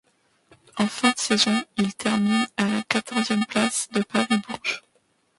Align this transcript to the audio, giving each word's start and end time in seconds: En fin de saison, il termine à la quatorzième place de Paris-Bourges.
En 0.77 0.87
fin 0.87 1.11
de 1.11 1.19
saison, 1.19 1.63
il 1.77 1.93
termine 1.93 2.47
à 2.57 2.65
la 2.67 2.81
quatorzième 2.81 3.45
place 3.45 3.87
de 3.93 4.01
Paris-Bourges. 4.01 4.81